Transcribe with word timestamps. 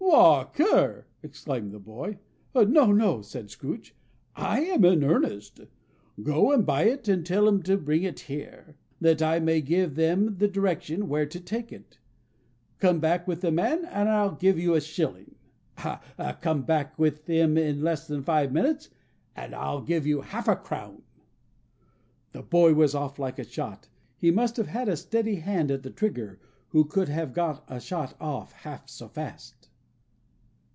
"WALK 0.03 0.59
ER!" 0.59 1.07
exclaimed 1.23 1.71
the 1.71 1.79
boy. 1.79 2.19
"No, 2.53 2.91
no," 2.91 3.21
said 3.21 3.49
Scrooge, 3.49 3.95
"I 4.35 4.59
am 4.61 4.83
in 4.83 5.05
earnest. 5.05 5.61
Go 6.21 6.51
and 6.51 6.65
buy 6.65 6.83
it 6.85 7.07
and 7.07 7.25
tell 7.25 7.47
'em 7.47 7.63
to 7.63 7.77
bring 7.77 8.03
it 8.03 8.21
here, 8.21 8.75
that 8.99 9.21
I 9.21 9.39
may 9.39 9.61
give 9.61 9.95
them 9.95 10.35
the 10.37 10.49
direction 10.49 11.07
where 11.07 11.25
to 11.27 11.39
take 11.39 11.71
it. 11.71 11.97
Come 12.79 12.99
back 12.99 13.25
with 13.25 13.39
the 13.39 13.51
man, 13.53 13.85
and 13.85 14.09
I'll 14.09 14.35
give 14.35 14.59
you 14.59 14.73
a 14.73 14.81
shilling. 14.81 15.35
Come 15.77 16.63
back 16.63 16.99
with 16.99 17.25
him 17.27 17.57
in 17.57 17.81
less 17.81 18.05
than 18.05 18.21
five 18.23 18.51
minutes, 18.51 18.89
and 19.33 19.55
I'll 19.55 19.81
give 19.81 20.05
you 20.05 20.21
half 20.21 20.49
a 20.49 20.57
crown!" 20.57 21.03
The 22.33 22.43
boy 22.43 22.73
was 22.73 22.93
off 22.93 23.17
like 23.17 23.39
a 23.39 23.45
shot. 23.45 23.87
He 24.17 24.29
must 24.29 24.57
have 24.57 24.67
had 24.67 24.89
a 24.89 24.97
steady 24.97 25.35
hand 25.35 25.71
at 25.71 25.83
the 25.83 25.91
trigger 25.91 26.41
who 26.69 26.83
could 26.83 27.07
have 27.07 27.33
got 27.33 27.63
a 27.69 27.79
shot 27.79 28.13
off 28.19 28.51
half 28.51 28.89
so 28.89 29.07
fast. 29.07 29.69